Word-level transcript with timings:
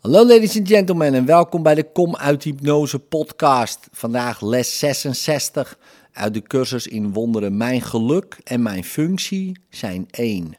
Hallo 0.00 0.26
ladies 0.26 0.58
and 0.58 0.68
gentlemen 0.68 1.14
en 1.14 1.24
welkom 1.24 1.62
bij 1.62 1.74
de 1.74 1.92
Kom 1.92 2.16
uit 2.16 2.44
Hypnose 2.44 2.98
podcast. 2.98 3.88
Vandaag 3.92 4.40
les 4.40 4.78
66 4.78 5.78
uit 6.12 6.34
de 6.34 6.42
cursus 6.42 6.86
in 6.86 7.12
wonderen. 7.12 7.56
Mijn 7.56 7.80
geluk 7.80 8.38
en 8.44 8.62
mijn 8.62 8.84
functie 8.84 9.56
zijn 9.70 10.06
één. 10.10 10.56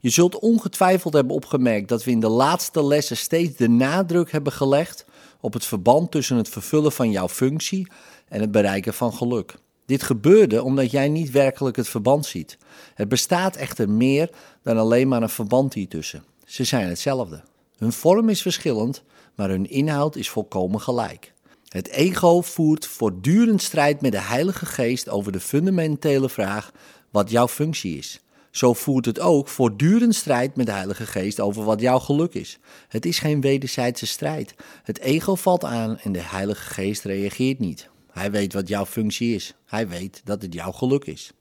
Je 0.00 0.10
zult 0.10 0.38
ongetwijfeld 0.38 1.14
hebben 1.14 1.34
opgemerkt 1.34 1.88
dat 1.88 2.04
we 2.04 2.10
in 2.10 2.20
de 2.20 2.28
laatste 2.28 2.84
lessen 2.84 3.16
steeds 3.16 3.56
de 3.56 3.68
nadruk 3.68 4.32
hebben 4.32 4.52
gelegd 4.52 5.04
op 5.40 5.52
het 5.52 5.64
verband 5.64 6.10
tussen 6.10 6.36
het 6.36 6.48
vervullen 6.48 6.92
van 6.92 7.10
jouw 7.10 7.28
functie 7.28 7.92
en 8.28 8.40
het 8.40 8.50
bereiken 8.50 8.94
van 8.94 9.12
geluk. 9.12 9.54
Dit 9.86 10.02
gebeurde 10.02 10.62
omdat 10.62 10.90
jij 10.90 11.08
niet 11.08 11.30
werkelijk 11.30 11.76
het 11.76 11.88
verband 11.88 12.26
ziet. 12.26 12.58
Het 12.94 13.08
bestaat 13.08 13.56
echter 13.56 13.90
meer 13.90 14.30
dan 14.62 14.78
alleen 14.78 15.08
maar 15.08 15.22
een 15.22 15.28
verband 15.28 15.74
hiertussen. 15.74 16.24
Ze 16.44 16.64
zijn 16.64 16.88
hetzelfde. 16.88 17.42
Hun 17.82 17.92
vorm 17.92 18.28
is 18.28 18.42
verschillend, 18.42 19.02
maar 19.34 19.48
hun 19.48 19.70
inhoud 19.70 20.16
is 20.16 20.30
volkomen 20.30 20.80
gelijk. 20.80 21.32
Het 21.68 21.88
ego 21.88 22.40
voert 22.40 22.86
voortdurend 22.86 23.62
strijd 23.62 24.00
met 24.00 24.12
de 24.12 24.20
Heilige 24.20 24.66
Geest 24.66 25.08
over 25.08 25.32
de 25.32 25.40
fundamentele 25.40 26.28
vraag 26.28 26.72
wat 27.10 27.30
jouw 27.30 27.48
functie 27.48 27.98
is. 27.98 28.20
Zo 28.50 28.72
voert 28.72 29.04
het 29.04 29.20
ook 29.20 29.48
voortdurend 29.48 30.14
strijd 30.14 30.56
met 30.56 30.66
de 30.66 30.72
Heilige 30.72 31.06
Geest 31.06 31.40
over 31.40 31.64
wat 31.64 31.80
jouw 31.80 31.98
geluk 31.98 32.34
is. 32.34 32.58
Het 32.88 33.06
is 33.06 33.18
geen 33.18 33.40
wederzijdse 33.40 34.06
strijd. 34.06 34.54
Het 34.82 34.98
ego 34.98 35.34
valt 35.34 35.64
aan 35.64 35.98
en 35.98 36.12
de 36.12 36.22
Heilige 36.22 36.70
Geest 36.70 37.04
reageert 37.04 37.58
niet. 37.58 37.88
Hij 38.12 38.30
weet 38.30 38.52
wat 38.52 38.68
jouw 38.68 38.86
functie 38.86 39.34
is. 39.34 39.54
Hij 39.64 39.88
weet 39.88 40.20
dat 40.24 40.42
het 40.42 40.54
jouw 40.54 40.72
geluk 40.72 41.04
is. 41.04 41.32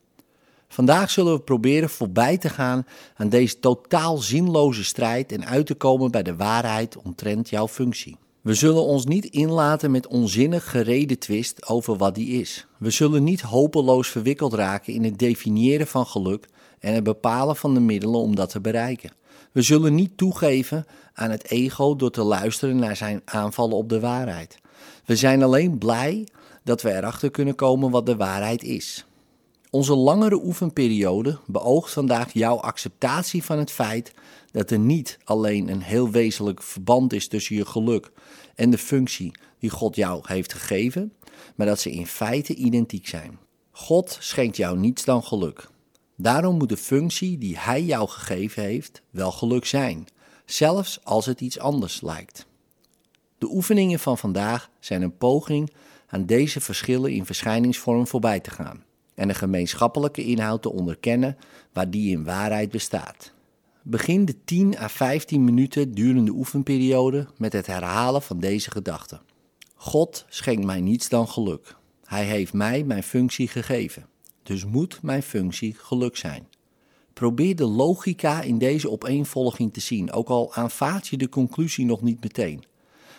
Vandaag 0.72 1.12
zullen 1.12 1.34
we 1.34 1.40
proberen 1.40 1.90
voorbij 1.90 2.38
te 2.38 2.50
gaan 2.50 2.86
aan 3.16 3.30
deze 3.30 3.60
totaal 3.60 4.18
zinloze 4.18 4.84
strijd 4.84 5.32
en 5.32 5.46
uit 5.46 5.66
te 5.66 5.76
komen 5.76 6.12
bij 6.12 6.24
de 6.24 6.36
waarheid 6.36 6.98
omtrent 6.98 7.50
jouw 7.50 7.68
functie. 7.68 8.18
We 8.42 8.54
zullen 8.54 8.84
ons 8.84 9.06
niet 9.06 9.26
inlaten 9.26 9.92
met 9.92 10.08
onzinnig 10.08 10.70
gereden 10.70 11.20
twist 11.20 11.68
over 11.68 11.98
wat 11.98 12.16
die 12.16 12.42
is. 12.42 12.68
We 12.78 12.90
zullen 12.90 13.24
niet 13.24 13.42
hopeloos 13.42 14.08
verwikkeld 14.08 14.54
raken 14.54 14.94
in 14.94 15.04
het 15.04 15.20
definiëren 15.20 15.88
van 15.88 16.06
geluk 16.06 16.48
en 16.80 16.94
het 16.94 17.04
bepalen 17.04 17.56
van 17.56 17.74
de 17.74 17.80
middelen 17.80 18.20
om 18.20 18.36
dat 18.36 18.50
te 18.50 18.62
bereiken. 18.62 19.12
We 19.52 19.62
zullen 19.62 19.96
niet 19.96 20.18
toegeven 20.18 20.86
aan 21.14 21.32
het 21.32 21.50
ego 21.50 21.96
door 21.96 22.12
te 22.12 22.24
luisteren 22.24 22.76
naar 22.76 22.96
zijn 22.96 23.22
aanvallen 23.26 23.78
op 23.78 23.90
de 23.90 24.00
waarheid. 24.00 24.60
We 25.06 25.16
zijn 25.16 25.44
alleen 25.44 25.78
blij 25.78 26.28
dat 26.64 26.82
we 26.82 26.96
erachter 26.96 27.32
kunnen 27.32 27.56
komen 27.56 27.92
wat 27.92 28.06
de 28.06 28.16
waarheid 28.16 28.64
is. 28.64 29.06
Onze 29.74 29.96
langere 29.96 30.44
oefenperiode 30.44 31.38
beoogt 31.46 31.94
vandaag 31.94 32.34
jouw 32.34 32.56
acceptatie 32.56 33.44
van 33.44 33.58
het 33.58 33.72
feit 33.72 34.14
dat 34.52 34.72
er 34.72 34.80
niet 34.80 35.18
alleen 35.24 35.68
een 35.68 35.82
heel 35.82 36.10
wezenlijk 36.10 36.62
verband 36.62 37.14
is 37.14 37.28
tussen 37.28 37.56
je 37.56 37.66
geluk 37.66 38.12
en 38.56 38.70
de 38.70 38.78
functie 38.78 39.32
die 39.60 39.70
God 39.70 39.96
jou 39.96 40.22
heeft 40.26 40.54
gegeven, 40.54 41.14
maar 41.56 41.68
dat 41.68 41.80
ze 41.80 41.92
in 41.92 42.08
feite 42.08 42.56
identiek 42.56 43.08
zijn. 43.08 43.40
God 43.72 44.18
schenkt 44.20 44.58
jou 44.58 44.78
niets 44.78 45.06
dan 45.06 45.24
geluk. 45.24 45.70
Daarom 46.16 46.58
moet 46.58 46.70
de 46.70 46.78
functie 46.78 47.38
die 47.38 47.58
Hij 47.58 47.84
jou 47.84 48.10
gegeven 48.10 48.64
heeft 48.64 49.02
wel 49.10 49.32
geluk 49.32 49.66
zijn, 49.66 50.08
zelfs 50.46 51.00
als 51.04 51.26
het 51.26 51.42
iets 51.42 51.60
anders 51.60 52.02
lijkt. 52.02 52.46
De 53.38 53.48
oefeningen 53.52 54.00
van 54.00 54.18
vandaag 54.18 54.70
zijn 54.80 55.02
een 55.02 55.18
poging 55.18 55.72
aan 56.08 56.26
deze 56.26 56.62
verschillen 56.62 57.12
in 57.12 57.26
verschijningsvorm 57.26 58.08
voorbij 58.08 58.40
te 58.40 58.52
gaan 58.52 58.90
en 59.16 59.28
de 59.28 59.34
gemeenschappelijke 59.34 60.24
inhoud 60.24 60.62
te 60.62 60.72
onderkennen 60.72 61.38
waar 61.74 61.90
die 61.90 62.12
in 62.12 62.24
waarheid 62.24 62.72
bestaat. 62.72 63.34
Begin 63.82 64.26
de 64.26 64.36
10 64.44 64.78
à 64.78 64.88
15 64.88 65.44
minuten 65.44 65.92
durende 65.92 66.32
oefenperiode 66.32 67.28
met 67.38 67.54
het 67.54 67.68
herhalen 67.68 68.22
van 68.22 68.40
deze 68.40 68.72
gedachte. 68.72 69.20
God 69.76 70.26
schenkt 70.30 70.66
mij 70.66 70.82
niets 70.82 71.10
dan 71.10 71.28
geluk. 71.28 71.76
Hij 72.06 72.26
heeft 72.26 72.54
mij 72.54 72.84
mijn 72.84 73.04
functie 73.04 73.48
gegeven. 73.48 74.06
Dus 74.44 74.66
moet 74.66 75.02
mijn 75.02 75.24
functie 75.24 75.76
geluk 75.78 76.18
zijn. 76.18 76.48
Probeer 77.14 77.56
de 77.56 77.66
logica 77.66 78.42
in 78.42 78.58
deze 78.58 78.92
opeenvolging 78.92 79.74
te 79.74 79.80
zien, 79.80 80.12
ook 80.12 80.30
al 80.30 80.54
aanvaard 80.54 81.08
je 81.08 81.18
de 81.18 81.30
conclusie 81.30 81.86
nog 81.86 82.02
niet 82.02 82.22
meteen. 82.22 82.64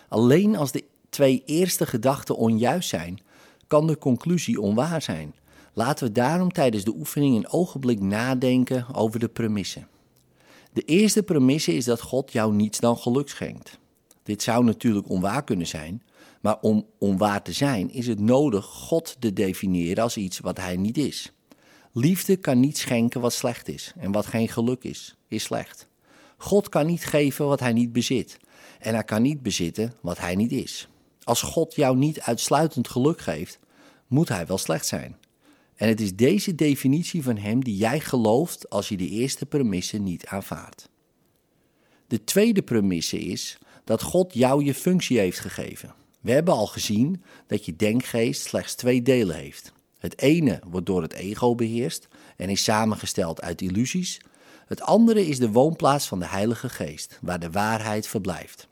Alleen 0.09 0.55
als 0.55 0.71
de 0.71 0.83
twee 1.09 1.43
eerste 1.45 1.85
gedachten 1.85 2.35
onjuist 2.35 2.89
zijn, 2.89 3.19
kan 3.67 3.87
de 3.87 3.97
conclusie 3.97 4.61
onwaar 4.61 5.01
zijn. 5.01 5.33
Laten 5.73 6.07
we 6.07 6.11
daarom 6.11 6.51
tijdens 6.51 6.83
de 6.83 6.93
oefening 6.95 7.35
een 7.35 7.49
ogenblik 7.49 7.99
nadenken 7.99 8.85
over 8.93 9.19
de 9.19 9.27
premissen. 9.27 9.87
De 10.73 10.81
eerste 10.81 11.23
premisse 11.23 11.75
is 11.75 11.85
dat 11.85 12.01
God 12.01 12.31
jou 12.31 12.53
niets 12.53 12.79
dan 12.79 12.97
geluk 12.97 13.29
schenkt. 13.29 13.79
Dit 14.23 14.41
zou 14.41 14.63
natuurlijk 14.63 15.09
onwaar 15.09 15.43
kunnen 15.43 15.67
zijn, 15.67 16.03
maar 16.41 16.57
om 16.61 16.85
onwaar 16.97 17.41
te 17.41 17.51
zijn 17.51 17.91
is 17.91 18.07
het 18.07 18.19
nodig 18.19 18.65
God 18.65 19.15
te 19.19 19.33
definiëren 19.33 20.03
als 20.03 20.17
iets 20.17 20.39
wat 20.39 20.57
hij 20.57 20.77
niet 20.77 20.97
is. 20.97 21.31
Liefde 21.91 22.35
kan 22.35 22.59
niet 22.59 22.77
schenken 22.77 23.21
wat 23.21 23.33
slecht 23.33 23.67
is 23.67 23.93
en 23.97 24.11
wat 24.11 24.25
geen 24.25 24.49
geluk 24.49 24.83
is, 24.83 25.15
is 25.27 25.43
slecht. 25.43 25.87
God 26.37 26.69
kan 26.69 26.85
niet 26.85 27.05
geven 27.05 27.45
wat 27.45 27.59
hij 27.59 27.73
niet 27.73 27.93
bezit 27.93 28.39
en 28.79 28.93
hij 28.93 29.03
kan 29.03 29.21
niet 29.21 29.41
bezitten 29.41 29.93
wat 30.01 30.19
hij 30.19 30.35
niet 30.35 30.51
is. 30.51 30.87
Als 31.23 31.41
God 31.41 31.75
jou 31.75 31.97
niet 31.97 32.21
uitsluitend 32.21 32.87
geluk 32.87 33.21
geeft, 33.21 33.59
moet 34.07 34.29
hij 34.29 34.45
wel 34.45 34.57
slecht 34.57 34.85
zijn. 34.85 35.17
En 35.83 35.89
het 35.89 36.01
is 36.01 36.15
deze 36.15 36.55
definitie 36.55 37.23
van 37.23 37.37
hem 37.37 37.63
die 37.63 37.77
jij 37.77 37.99
gelooft 37.99 38.69
als 38.69 38.89
je 38.89 38.97
de 38.97 39.09
eerste 39.09 39.45
premisse 39.45 39.97
niet 39.97 40.25
aanvaardt. 40.25 40.89
De 42.07 42.23
tweede 42.23 42.61
premisse 42.61 43.19
is 43.19 43.57
dat 43.83 44.01
God 44.01 44.33
jou 44.33 44.63
je 44.63 44.73
functie 44.73 45.19
heeft 45.19 45.39
gegeven. 45.39 45.93
We 46.21 46.31
hebben 46.31 46.53
al 46.53 46.67
gezien 46.67 47.23
dat 47.47 47.65
je 47.65 47.75
denkgeest 47.75 48.41
slechts 48.41 48.75
twee 48.75 49.01
delen 49.01 49.35
heeft. 49.35 49.73
Het 49.97 50.21
ene 50.21 50.61
wordt 50.69 50.85
door 50.85 51.01
het 51.01 51.13
ego 51.13 51.55
beheerst 51.55 52.07
en 52.37 52.49
is 52.49 52.63
samengesteld 52.63 53.41
uit 53.41 53.61
illusies. 53.61 54.21
Het 54.65 54.81
andere 54.81 55.27
is 55.27 55.39
de 55.39 55.51
woonplaats 55.51 56.07
van 56.07 56.19
de 56.19 56.27
Heilige 56.27 56.69
Geest, 56.69 57.19
waar 57.21 57.39
de 57.39 57.51
waarheid 57.51 58.07
verblijft. 58.07 58.67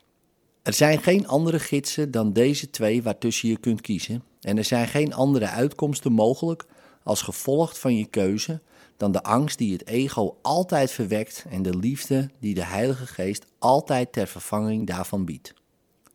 Er 0.61 0.73
zijn 0.73 1.01
geen 1.01 1.27
andere 1.27 1.59
gidsen 1.59 2.11
dan 2.11 2.33
deze 2.33 2.69
twee 2.69 3.03
waartussen 3.03 3.49
je 3.49 3.57
kunt 3.57 3.81
kiezen, 3.81 4.23
en 4.41 4.57
er 4.57 4.65
zijn 4.65 4.87
geen 4.87 5.13
andere 5.13 5.47
uitkomsten 5.47 6.11
mogelijk 6.11 6.65
als 7.03 7.21
gevolg 7.21 7.79
van 7.79 7.95
je 7.95 8.05
keuze 8.05 8.61
dan 8.97 9.11
de 9.11 9.23
angst 9.23 9.57
die 9.57 9.73
het 9.73 9.87
ego 9.87 10.37
altijd 10.41 10.91
verwekt 10.91 11.45
en 11.49 11.61
de 11.61 11.77
liefde 11.77 12.29
die 12.39 12.53
de 12.53 12.65
Heilige 12.65 13.07
Geest 13.07 13.45
altijd 13.59 14.13
ter 14.13 14.27
vervanging 14.27 14.87
daarvan 14.87 15.25
biedt. 15.25 15.53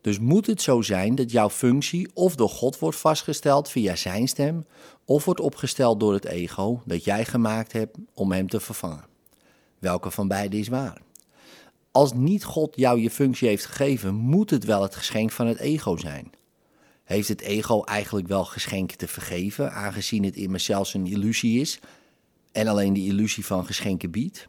Dus 0.01 0.19
moet 0.19 0.47
het 0.47 0.63
zo 0.63 0.83
zijn 0.83 1.15
dat 1.15 1.31
jouw 1.31 1.51
functie 1.51 2.09
of 2.15 2.35
door 2.35 2.49
God 2.49 2.79
wordt 2.79 2.99
vastgesteld 2.99 3.71
via 3.71 3.97
zijn 3.97 4.29
stem, 4.29 4.67
of 5.05 5.25
wordt 5.25 5.41
opgesteld 5.41 6.01
door 6.01 6.13
het 6.13 6.25
ego 6.25 6.83
dat 6.85 7.05
jij 7.05 7.25
gemaakt 7.25 7.73
hebt 7.73 7.97
om 8.15 8.33
hem 8.33 8.49
te 8.49 8.61
vervangen. 8.61 9.05
Welke 9.79 10.11
van 10.11 10.29
beide 10.29 10.59
is 10.59 10.69
waar? 10.69 11.01
Als 11.91 12.13
niet 12.13 12.45
God 12.45 12.77
jou 12.77 13.01
je 13.01 13.11
functie 13.11 13.49
heeft 13.49 13.67
gegeven, 13.67 14.15
moet 14.15 14.51
het 14.51 14.65
wel 14.65 14.83
het 14.83 14.95
geschenk 14.95 15.33
van 15.33 15.47
het 15.47 15.59
ego 15.59 15.97
zijn. 15.97 16.31
Heeft 17.07 17.29
het 17.29 17.41
ego 17.41 17.83
eigenlijk 17.83 18.29
wel 18.29 18.45
geschenken 18.45 18.99
te 18.99 19.09
vergeven, 19.09 19.73
aangezien 19.73 20.25
het 20.25 20.37
immers 20.37 20.65
zelfs 20.65 20.95
een 20.95 21.07
illusie 21.07 21.61
is 21.61 21.81
en 22.53 22.69
alleen 22.69 22.93
de 22.93 23.05
illusie 23.05 23.47
van 23.47 23.67
geschenken 23.67 24.11
biedt? 24.11 24.49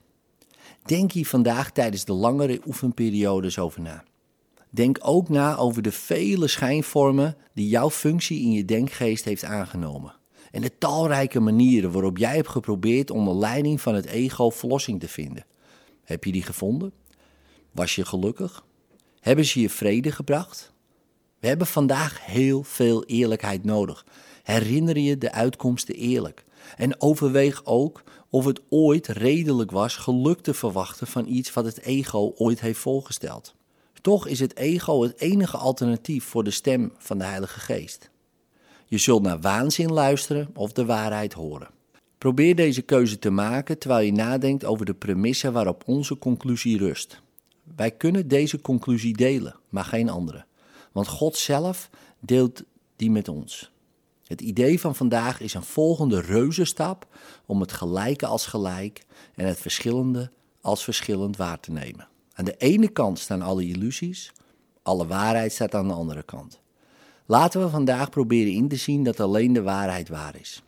Denk 0.85 1.11
hier 1.11 1.27
vandaag 1.27 1.71
tijdens 1.71 2.05
de 2.05 2.13
langere 2.13 2.61
oefenperiodes 2.65 3.59
over 3.59 3.81
na. 3.81 4.03
Denk 4.69 4.97
ook 5.01 5.29
na 5.29 5.57
over 5.57 5.81
de 5.81 5.91
vele 5.91 6.47
schijnvormen 6.47 7.37
die 7.53 7.69
jouw 7.69 7.89
functie 7.89 8.41
in 8.41 8.51
je 8.51 8.65
denkgeest 8.65 9.25
heeft 9.25 9.43
aangenomen. 9.43 10.15
En 10.51 10.61
de 10.61 10.77
talrijke 10.77 11.39
manieren 11.39 11.91
waarop 11.91 12.17
jij 12.17 12.35
hebt 12.35 12.49
geprobeerd 12.49 13.11
onder 13.11 13.35
leiding 13.35 13.81
van 13.81 13.95
het 13.95 14.05
ego 14.05 14.49
verlossing 14.49 14.99
te 14.99 15.07
vinden. 15.07 15.45
Heb 16.03 16.23
je 16.23 16.31
die 16.31 16.43
gevonden? 16.43 16.91
Was 17.71 17.95
je 17.95 18.05
gelukkig? 18.05 18.65
Hebben 19.19 19.45
ze 19.45 19.61
je 19.61 19.69
vrede 19.69 20.11
gebracht? 20.11 20.75
We 21.39 21.47
hebben 21.47 21.67
vandaag 21.67 22.25
heel 22.25 22.63
veel 22.63 23.03
eerlijkheid 23.05 23.63
nodig. 23.63 24.05
Herinner 24.43 24.97
je 24.97 25.17
de 25.17 25.31
uitkomsten 25.31 25.95
eerlijk. 25.95 26.45
En 26.77 27.01
overweeg 27.01 27.65
ook 27.65 28.03
of 28.29 28.45
het 28.45 28.61
ooit 28.69 29.07
redelijk 29.07 29.71
was 29.71 29.95
geluk 29.95 30.39
te 30.41 30.53
verwachten 30.53 31.07
van 31.07 31.27
iets 31.27 31.53
wat 31.53 31.65
het 31.65 31.81
ego 31.81 32.33
ooit 32.35 32.59
heeft 32.59 32.79
voorgesteld. 32.79 33.55
Toch 34.01 34.27
is 34.27 34.39
het 34.39 34.55
ego 34.55 35.01
het 35.01 35.19
enige 35.19 35.57
alternatief 35.57 36.23
voor 36.23 36.43
de 36.43 36.51
stem 36.51 36.93
van 36.97 37.17
de 37.17 37.23
Heilige 37.23 37.59
Geest. 37.59 38.09
Je 38.85 38.97
zult 38.97 39.21
naar 39.21 39.39
waanzin 39.39 39.91
luisteren 39.91 40.49
of 40.53 40.71
de 40.71 40.85
waarheid 40.85 41.33
horen. 41.33 41.69
Probeer 42.17 42.55
deze 42.55 42.81
keuze 42.81 43.19
te 43.19 43.29
maken 43.29 43.77
terwijl 43.77 44.05
je 44.05 44.11
nadenkt 44.11 44.65
over 44.65 44.85
de 44.85 44.93
premissen 44.93 45.53
waarop 45.53 45.83
onze 45.85 46.17
conclusie 46.17 46.77
rust. 46.77 47.21
Wij 47.75 47.91
kunnen 47.91 48.27
deze 48.27 48.61
conclusie 48.61 49.17
delen, 49.17 49.55
maar 49.69 49.83
geen 49.83 50.09
andere. 50.09 50.45
Want 50.97 51.09
God 51.09 51.37
zelf 51.37 51.89
deelt 52.19 52.63
die 52.95 53.11
met 53.11 53.27
ons. 53.27 53.71
Het 54.23 54.41
idee 54.41 54.79
van 54.79 54.95
vandaag 54.95 55.39
is 55.39 55.53
een 55.53 55.63
volgende 55.63 56.21
reuzenstap 56.21 57.07
om 57.45 57.61
het 57.61 57.71
gelijke 57.71 58.25
als 58.25 58.45
gelijk 58.45 59.05
en 59.35 59.47
het 59.47 59.59
verschillende 59.59 60.31
als 60.61 60.83
verschillend 60.83 61.37
waar 61.37 61.59
te 61.59 61.71
nemen. 61.71 62.07
Aan 62.33 62.45
de 62.45 62.57
ene 62.57 62.87
kant 62.87 63.19
staan 63.19 63.41
alle 63.41 63.65
illusies, 63.65 64.31
Alle 64.83 65.07
waarheid 65.07 65.51
staat 65.51 65.75
aan 65.75 65.87
de 65.87 65.93
andere 65.93 66.23
kant. 66.23 66.59
Laten 67.25 67.61
we 67.61 67.69
vandaag 67.69 68.09
proberen 68.09 68.53
in 68.53 68.67
te 68.67 68.75
zien 68.75 69.03
dat 69.03 69.19
alleen 69.19 69.53
de 69.53 69.61
waarheid 69.61 70.09
waar 70.09 70.35
is. 70.39 70.63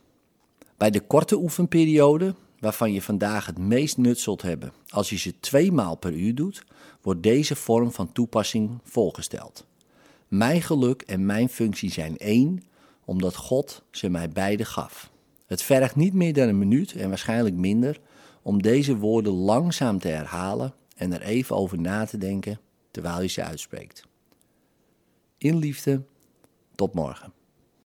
Bij 0.76 0.90
de 0.90 1.00
korte 1.00 1.36
oefenperiode, 1.36 2.34
waarvan 2.58 2.92
je 2.92 3.02
vandaag 3.02 3.46
het 3.46 3.58
meest 3.58 3.96
nut 3.96 4.18
zult 4.18 4.42
hebben 4.42 4.72
als 4.88 5.10
je 5.10 5.16
ze 5.16 5.40
twee 5.40 5.72
maal 5.72 5.96
per 5.96 6.12
uur 6.12 6.34
doet, 6.34 6.64
wordt 7.02 7.22
deze 7.22 7.56
vorm 7.56 7.92
van 7.92 8.12
toepassing 8.12 8.78
volgesteld. 8.84 9.68
Mijn 10.30 10.62
geluk 10.62 11.02
en 11.02 11.26
mijn 11.26 11.48
functie 11.48 11.90
zijn 11.90 12.16
één, 12.18 12.62
omdat 13.04 13.36
God 13.36 13.82
ze 13.90 14.08
mij 14.08 14.28
beide 14.28 14.64
gaf. 14.64 15.10
Het 15.46 15.62
vergt 15.62 15.96
niet 15.96 16.14
meer 16.14 16.32
dan 16.32 16.48
een 16.48 16.58
minuut 16.58 16.92
en 16.92 17.08
waarschijnlijk 17.08 17.54
minder 17.54 18.00
om 18.42 18.62
deze 18.62 18.96
woorden 18.96 19.32
langzaam 19.32 19.98
te 19.98 20.08
herhalen 20.08 20.74
en 20.96 21.12
er 21.12 21.22
even 21.22 21.56
over 21.56 21.80
na 21.80 22.04
te 22.04 22.18
denken 22.18 22.60
terwijl 22.90 23.22
je 23.22 23.28
ze 23.28 23.44
uitspreekt. 23.44 24.04
In 25.38 25.56
liefde, 25.56 26.02
tot 26.74 26.94
morgen. 26.94 27.32